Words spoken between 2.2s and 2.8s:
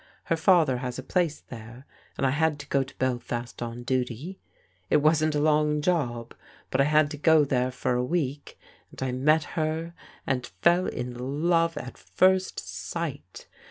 I had to